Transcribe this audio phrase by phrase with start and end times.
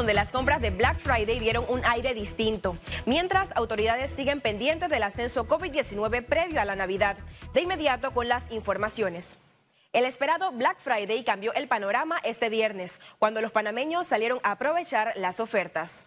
[0.00, 5.02] donde las compras de Black Friday dieron un aire distinto, mientras autoridades siguen pendientes del
[5.02, 7.18] ascenso COVID-19 previo a la Navidad.
[7.52, 9.36] De inmediato con las informaciones.
[9.92, 15.12] El esperado Black Friday cambió el panorama este viernes, cuando los panameños salieron a aprovechar
[15.16, 16.06] las ofertas.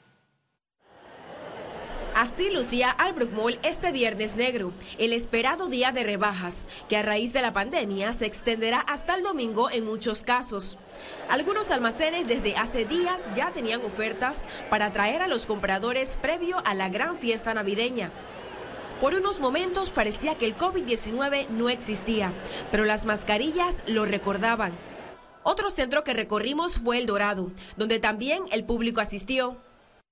[2.16, 7.34] Así lucía Albrook Mall este viernes negro, el esperado día de rebajas, que a raíz
[7.34, 10.77] de la pandemia se extenderá hasta el domingo en muchos casos.
[11.27, 16.76] Algunos almacenes desde hace días ya tenían ofertas para atraer a los compradores previo a
[16.76, 18.12] la gran fiesta navideña.
[19.02, 22.32] Por unos momentos parecía que el COVID-19 no existía,
[22.70, 24.71] pero las mascarillas lo recordaban.
[25.41, 29.57] Otro centro que recorrimos fue El Dorado, donde también el público asistió.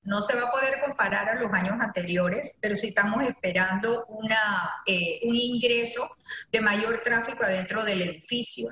[0.03, 4.81] No se va a poder comparar a los años anteriores, pero sí estamos esperando una,
[4.85, 6.17] eh, un ingreso
[6.51, 8.69] de mayor tráfico adentro del edificio.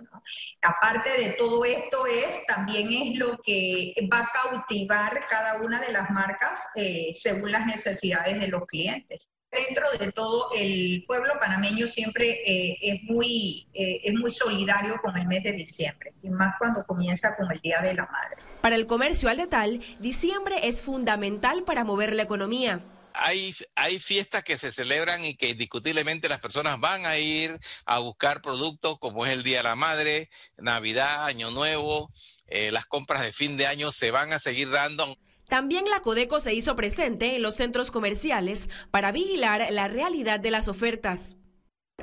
[0.61, 5.91] Aparte de todo esto es, también es lo que va a cautivar cada una de
[5.91, 11.87] las marcas eh, según las necesidades de los clientes dentro de todo el pueblo panameño
[11.87, 16.55] siempre eh, es, muy, eh, es muy solidario con el mes de diciembre, y más
[16.59, 18.37] cuando comienza con el Día de la Madre.
[18.61, 22.81] Para el comercio al detal, diciembre es fundamental para mover la economía.
[23.13, 27.99] Hay, hay fiestas que se celebran y que indiscutiblemente las personas van a ir a
[27.99, 32.09] buscar productos como es el Día de la Madre, Navidad, Año Nuevo,
[32.47, 35.17] eh, las compras de fin de año se van a seguir dando.
[35.49, 40.51] También la Codeco se hizo presente en los centros comerciales para vigilar la realidad de
[40.51, 41.37] las ofertas.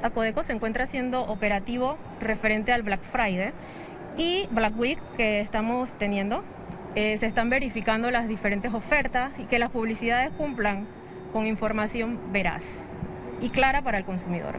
[0.02, 3.52] La Codeco se encuentra haciendo operativo referente al Black Friday
[4.18, 6.42] y Black Week que estamos teniendo.
[6.96, 10.88] Eh, se están verificando las diferentes ofertas y que las publicidades cumplan
[11.32, 12.64] con información veraz
[13.40, 14.58] y clara para el consumidor.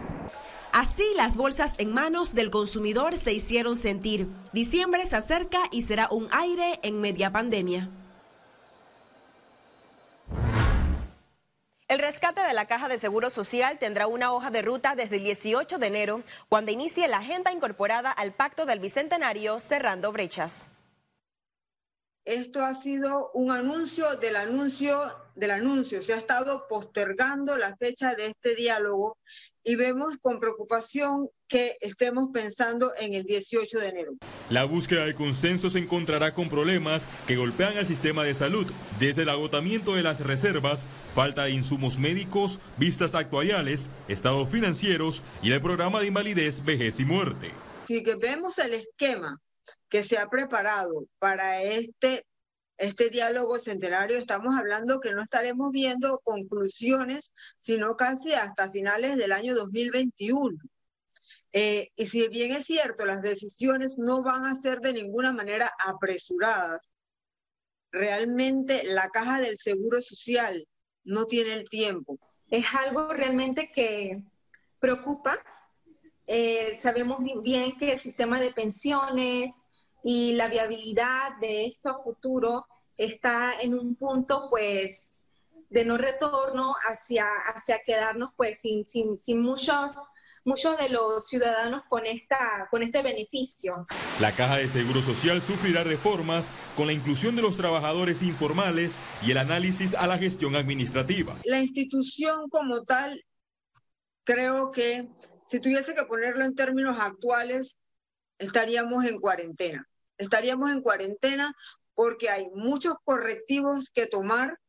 [0.71, 4.29] Así las bolsas en manos del consumidor se hicieron sentir.
[4.53, 7.89] Diciembre se acerca y será un aire en media pandemia.
[11.87, 15.23] El rescate de la Caja de Seguro Social tendrá una hoja de ruta desde el
[15.23, 20.67] 18 de enero, cuando inicie la agenda incorporada al Pacto del Bicentenario Cerrando Brechas.
[22.25, 24.99] Esto ha sido un anuncio del anuncio
[25.37, 26.01] del anuncio.
[26.01, 29.17] Se ha estado postergando la fecha de este diálogo
[29.63, 34.13] y vemos con preocupación que estemos pensando en el 18 de enero.
[34.49, 38.65] La búsqueda de consenso se encontrará con problemas que golpean al sistema de salud,
[38.99, 45.51] desde el agotamiento de las reservas, falta de insumos médicos, vistas actuariales, estados financieros y
[45.51, 47.51] el programa de invalidez, vejez y muerte.
[47.87, 49.39] Si que vemos el esquema
[49.89, 52.25] que se ha preparado para este
[52.77, 59.31] este diálogo centenario, estamos hablando que no estaremos viendo conclusiones, sino casi hasta finales del
[59.31, 60.57] año 2021.
[61.53, 65.71] Eh, y si bien es cierto, las decisiones no van a ser de ninguna manera
[65.83, 66.81] apresuradas,
[67.91, 70.67] realmente la caja del Seguro Social
[71.03, 72.19] no tiene el tiempo.
[72.49, 74.23] Es algo realmente que
[74.79, 75.39] preocupa.
[76.27, 79.66] Eh, sabemos bien que el sistema de pensiones,
[80.03, 82.65] y la viabilidad de esto futuro
[82.97, 85.23] está en un punto pues
[85.69, 89.93] de no retorno hacia, hacia quedarnos pues sin, sin, sin muchos
[90.47, 93.85] muchos de los ciudadanos con, esta, con este beneficio.
[94.21, 99.31] La Caja de Seguro Social sufrirá reformas con la inclusión de los trabajadores informales y
[99.31, 101.35] el análisis a la gestión administrativa.
[101.43, 103.25] La institución como tal,
[104.23, 105.09] creo que
[105.49, 107.81] si tuviese que ponerlo en términos actuales,
[108.39, 109.87] estaríamos en cuarentena
[110.17, 111.53] estaríamos en cuarentena
[111.93, 114.59] porque hay muchos correctivos que tomar,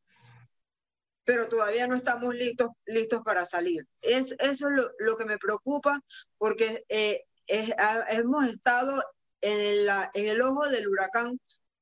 [1.25, 3.87] pero todavía no estamos listos, listos para salir.
[4.01, 6.01] Es, eso es lo, que me preocupa
[6.39, 9.03] porque eh, hemos estado
[9.41, 11.39] en, la, en el ojo del huracán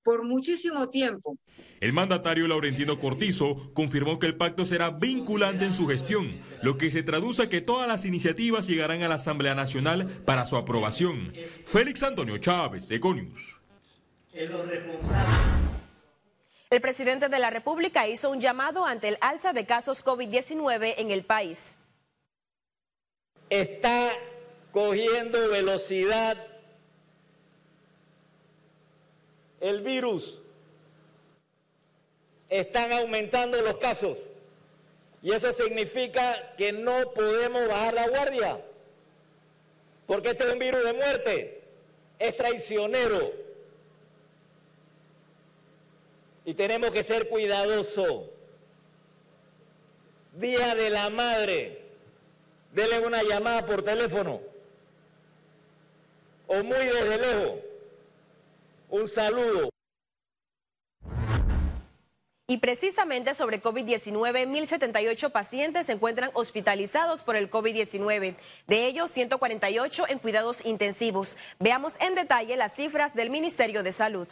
[0.07, 1.37] por muchísimo tiempo.
[1.81, 6.31] El mandatario Laurentino Cortizo confirmó que el pacto será vinculante en su gestión,
[6.63, 10.47] lo que se traduce a que todas las iniciativas llegarán a la Asamblea Nacional para
[10.47, 11.33] su aprobación.
[11.35, 13.61] Félix Antonio Chávez, Econius.
[16.71, 21.11] El presidente de la República hizo un llamado ante el alza de casos COVID-19 en
[21.11, 21.77] el país.
[23.51, 24.13] Está
[24.71, 26.56] cogiendo velocidad
[29.69, 30.39] el virus
[32.49, 34.19] están aumentando los casos.
[35.23, 38.61] Y eso significa que no podemos bajar la guardia.
[40.07, 41.63] Porque este es un virus de muerte.
[42.19, 43.33] Es traicionero.
[46.45, 48.27] Y tenemos que ser cuidadosos.
[50.35, 51.83] Día de la Madre.
[52.73, 54.41] Denle una llamada por teléfono.
[56.47, 57.66] O muy desde lejos.
[58.89, 59.71] Un saludo.
[62.49, 68.37] Y precisamente sobre COVID-19, 1.078 pacientes se encuentran hospitalizados por el COVID-19.
[68.69, 71.37] De ellos, 148 en cuidados intensivos.
[71.59, 74.29] Veamos en detalle las cifras del Ministerio de Salud.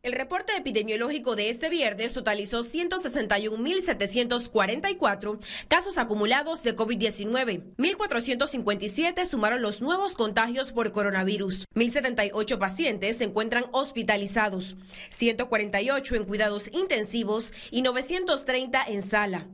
[0.00, 7.74] El reporte epidemiológico de este viernes totalizó 161.744 casos acumulados de COVID-19.
[7.76, 11.64] 1.457 sumaron los nuevos contagios por coronavirus.
[11.74, 14.76] 1.078 pacientes se encuentran hospitalizados,
[15.10, 19.48] 148 en cuidados intensivos y 930 en sala.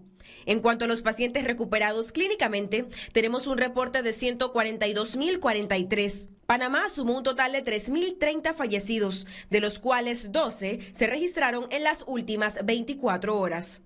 [0.44, 6.33] En cuanto a los pacientes recuperados clínicamente, tenemos un reporte de 142.043.
[6.46, 12.04] Panamá sumó un total de 3.030 fallecidos, de los cuales 12 se registraron en las
[12.06, 13.82] últimas 24 horas.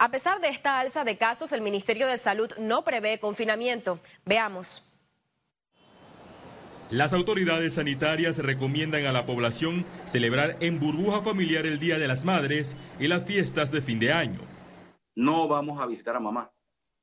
[0.00, 3.98] A pesar de esta alza de casos, el Ministerio de Salud no prevé confinamiento.
[4.24, 4.84] Veamos.
[6.90, 12.24] Las autoridades sanitarias recomiendan a la población celebrar en burbuja familiar el Día de las
[12.24, 14.40] Madres y las fiestas de fin de año.
[15.14, 16.50] No vamos a visitar a mamá.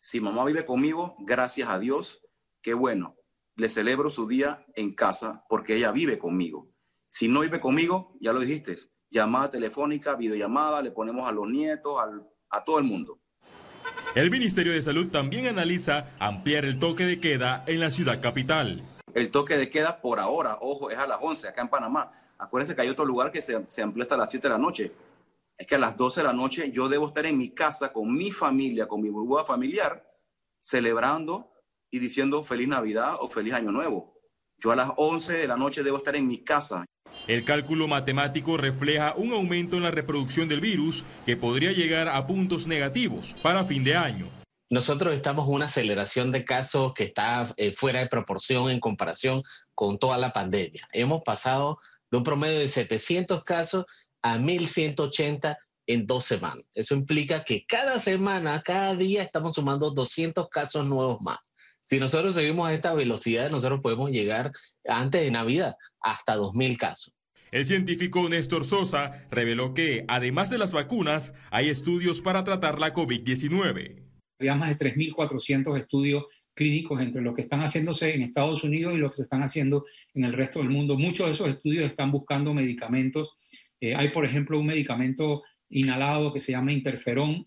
[0.08, 2.22] Si mamá vive conmigo, gracias a Dios,
[2.62, 3.16] qué bueno.
[3.56, 6.70] Le celebro su día en casa porque ella vive conmigo.
[7.08, 8.78] Si no vive conmigo, ya lo dijiste,
[9.10, 12.00] llamada telefónica, videollamada, le ponemos a los nietos,
[12.52, 13.20] a todo el mundo.
[14.14, 18.84] El Ministerio de Salud también analiza ampliar el toque de queda en la ciudad capital.
[19.12, 22.12] El toque de queda por ahora, ojo, es a las 11 acá en Panamá.
[22.38, 24.92] Acuérdense que hay otro lugar que se, se amplió hasta las 7 de la noche.
[25.58, 28.12] Es que a las 12 de la noche yo debo estar en mi casa con
[28.12, 30.06] mi familia, con mi burbuja familiar,
[30.60, 31.52] celebrando
[31.90, 34.20] y diciendo feliz Navidad o feliz Año Nuevo.
[34.58, 36.86] Yo a las 11 de la noche debo estar en mi casa.
[37.28, 42.28] El cálculo matemático refleja un aumento en la reproducción del virus que podría llegar a
[42.28, 44.28] puntos negativos para fin de año.
[44.70, 49.44] Nosotros estamos en una aceleración de casos que está eh, fuera de proporción en comparación
[49.74, 50.88] con toda la pandemia.
[50.92, 51.78] Hemos pasado
[52.12, 53.86] de un promedio de 700 casos
[54.22, 55.58] a 1.180
[55.88, 56.66] en dos semanas.
[56.74, 61.40] Eso implica que cada semana, cada día estamos sumando 200 casos nuevos más.
[61.84, 64.52] Si nosotros seguimos a esta velocidad, nosotros podemos llegar
[64.88, 67.14] antes de Navidad hasta 2.000 casos.
[67.52, 72.92] El científico Néstor Sosa reveló que, además de las vacunas, hay estudios para tratar la
[72.94, 74.04] COVID-19.
[74.40, 76.26] Había más de 3.400 estudios
[76.56, 79.86] clínicos entre los que están haciéndose en Estados Unidos y los que se están haciendo
[80.14, 80.98] en el resto del mundo.
[80.98, 83.38] Muchos de esos estudios están buscando medicamentos.
[83.80, 87.46] Eh, hay, por ejemplo, un medicamento inhalado que se llama interferón.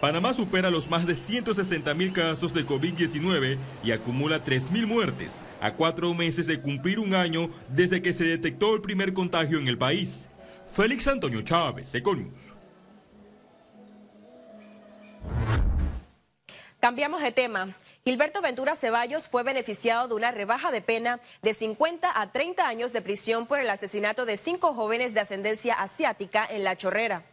[0.00, 5.42] Panamá supera los más de 160 mil casos de COVID-19 y acumula 3 mil muertes,
[5.60, 9.66] a cuatro meses de cumplir un año desde que se detectó el primer contagio en
[9.66, 10.28] el país.
[10.66, 12.54] Félix Antonio Chávez, Econius.
[16.78, 17.74] Cambiamos de tema.
[18.04, 22.92] Gilberto Ventura Ceballos fue beneficiado de una rebaja de pena de 50 a 30 años
[22.92, 27.24] de prisión por el asesinato de cinco jóvenes de ascendencia asiática en La Chorrera.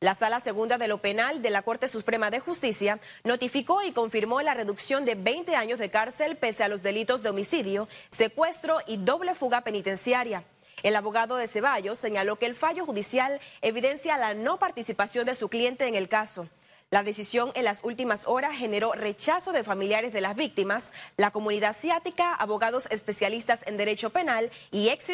[0.00, 4.42] La Sala Segunda de lo Penal de la Corte Suprema de Justicia notificó y confirmó
[4.42, 8.96] la reducción de 20 años de cárcel pese a los delitos de homicidio, secuestro y
[8.96, 10.44] doble fuga penitenciaria.
[10.84, 15.48] El abogado de Ceballos señaló que el fallo judicial evidencia la no participación de su
[15.48, 16.48] cliente en el caso.
[16.90, 21.70] La decisión en las últimas horas generó rechazo de familiares de las víctimas, la comunidad
[21.70, 25.10] asiática, abogados especialistas en derecho penal y ex,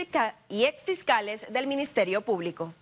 [0.48, 2.72] y ex fiscales del Ministerio Público.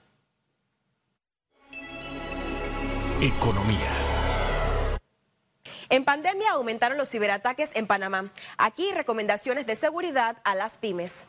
[3.23, 3.91] Economía.
[5.89, 8.31] En pandemia aumentaron los ciberataques en Panamá.
[8.59, 11.29] Aquí recomendaciones de seguridad a las pymes.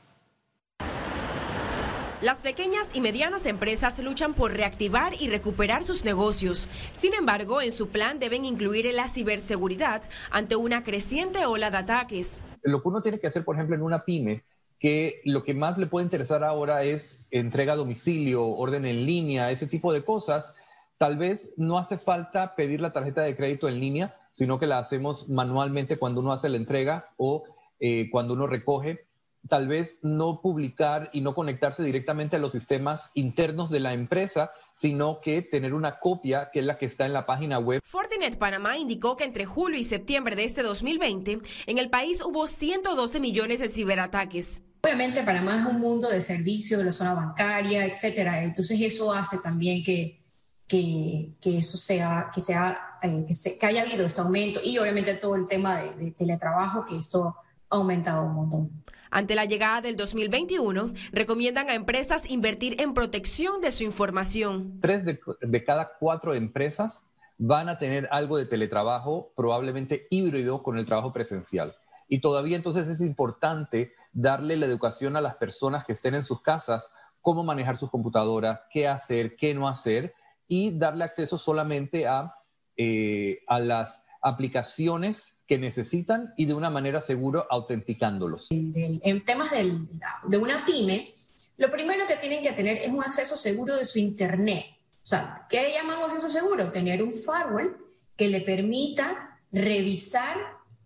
[2.24, 6.70] Las pequeñas y medianas empresas luchan por reactivar y recuperar sus negocios.
[6.94, 12.42] Sin embargo, en su plan deben incluir la ciberseguridad ante una creciente ola de ataques.
[12.62, 14.46] Lo que uno tiene que hacer, por ejemplo, en una pyme,
[14.80, 19.51] que lo que más le puede interesar ahora es entrega a domicilio, orden en línea,
[19.51, 20.53] ese tipo de cosas.
[20.98, 24.80] Tal vez no hace falta pedir la tarjeta de crédito en línea, sino que la
[24.80, 27.44] hacemos manualmente cuando uno hace la entrega o
[27.82, 29.08] eh, cuando uno recoge
[29.48, 34.52] tal vez no publicar y no conectarse directamente a los sistemas internos de la empresa,
[34.74, 37.82] sino que tener una copia que es la que está en la página web.
[37.84, 42.48] Fortinet Panamá indicó que entre julio y septiembre de este 2020 en el país hubo
[42.48, 44.62] 112 millones de ciberataques.
[44.84, 48.44] Obviamente Panamá es un mundo de servicios, de la zona bancaria, etcétera.
[48.44, 50.20] Entonces eso hace también que,
[50.68, 53.26] que, eso sea, que sea, eh,
[53.60, 57.36] que, haya habido este aumento y obviamente todo el tema de, de teletrabajo, que esto
[57.70, 58.84] ha aumentado un montón.
[59.15, 64.79] Ante la llegada del 2021, recomiendan a empresas invertir en protección de su información.
[64.82, 67.05] Tres de, cada cuatro empresas
[67.38, 71.75] van a tener algo de teletrabajo, probablemente híbrido con el trabajo presencial.
[72.08, 76.41] Y todavía entonces es importante darle la educación a las personas que estén en sus
[76.41, 76.91] casas,
[77.22, 80.15] cómo manejar sus computadoras, qué hacer, qué no hacer,
[80.48, 82.34] y darle acceso solamente a,
[82.77, 88.48] eh, a las aplicaciones que necesitan y de una manera segura autenticándolos.
[88.50, 91.12] En temas de una pyme,
[91.58, 94.66] lo primero que tienen que tener es un acceso seguro de su Internet.
[95.04, 96.72] O sea, ¿qué llamamos acceso seguro?
[96.72, 97.78] Tener un firewall
[98.16, 100.38] que le permita revisar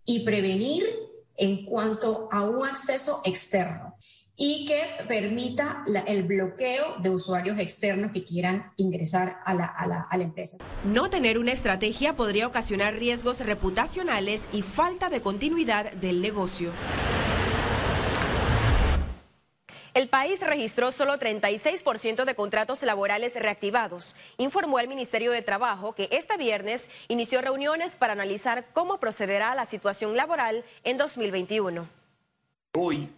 [0.04, 0.84] y prevenir
[1.36, 3.96] en cuanto a un acceso externo
[4.40, 10.02] y que permita el bloqueo de usuarios externos que quieran ingresar a la, a, la,
[10.08, 10.56] a la, empresa.
[10.84, 16.70] No tener una estrategia podría ocasionar riesgos reputacionales y falta de continuidad del negocio.
[19.92, 24.14] El país registró solo 36% de contratos laborales reactivados.
[24.36, 29.64] Informó el Ministerio de Trabajo que este viernes inició reuniones para analizar cómo procederá la
[29.64, 31.88] situación laboral en 2021.
[32.74, 33.08] Hoy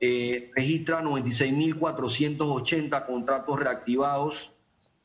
[0.00, 4.52] eh, registra 96.480 contratos reactivados.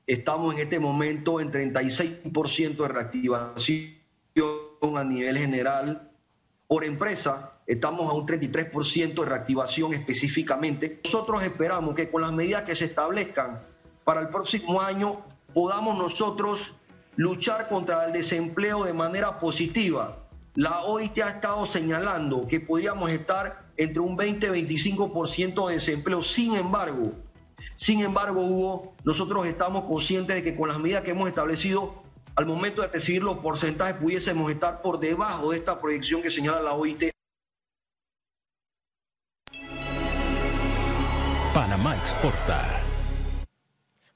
[0.06, 4.04] Estamos en este momento en 36% de reactivación
[4.96, 6.12] a nivel general.
[6.68, 11.00] Por empresa, estamos a un 33% de reactivación específicamente.
[11.04, 13.62] Nosotros esperamos que con las medidas que se establezcan
[14.04, 15.24] para el próximo año
[15.54, 16.76] podamos nosotros
[17.16, 20.18] luchar contra el desempleo de manera positiva.
[20.56, 26.22] La OIT ha estado señalando que podríamos estar entre un 20 y 25% de desempleo.
[26.24, 27.14] Sin embargo,
[27.76, 32.04] sin embargo, Hugo, nosotros estamos conscientes de que con las medidas que hemos establecido,
[32.36, 36.62] al momento de recibir los porcentajes, pudiésemos estar por debajo de esta proyección que señala
[36.62, 37.12] la OIT.
[41.54, 42.93] Panamá exporta.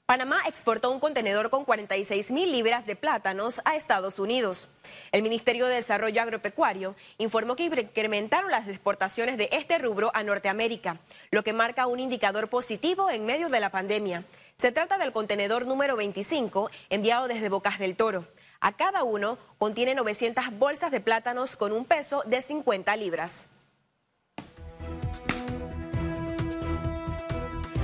[0.08, 4.70] Panamá exportó un contenedor con 46 mil libras de plátanos a Estados Unidos.
[5.12, 10.98] El Ministerio de Desarrollo Agropecuario informó que incrementaron las exportaciones de este rubro a Norteamérica,
[11.30, 14.24] lo que marca un indicador positivo en medio de la pandemia.
[14.56, 18.24] Se trata del contenedor número 25 enviado desde Bocas del Toro.
[18.60, 23.46] A cada uno contiene 900 bolsas de plátanos con un peso de 50 libras.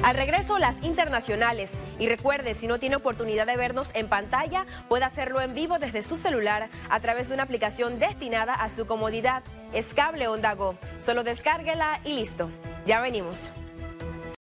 [0.04, 1.78] Al regreso, las internacionales.
[1.98, 6.02] Y recuerde, si no tiene oportunidad de vernos en pantalla, puede hacerlo en vivo desde
[6.02, 9.42] su celular a través de una aplicación destinada a su comodidad.
[9.72, 10.76] Es Cable Onda Go.
[10.98, 12.50] Solo descárguela y listo.
[12.84, 13.50] Ya venimos.